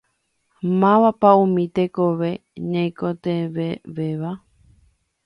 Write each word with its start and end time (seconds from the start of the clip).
Mávapa 0.81 1.29
umi 1.43 1.63
tekove 1.75 2.29
ñaikotevẽvéva? 2.71 4.31